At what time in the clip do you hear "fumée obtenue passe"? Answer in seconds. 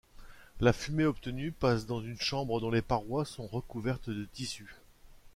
0.73-1.85